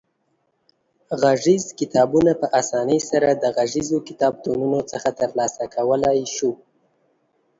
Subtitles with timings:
[1.21, 6.51] غږیز کتابونه په اسانۍ سره د غږیزو کتابتونونو څخه ترلاسه کولای شو.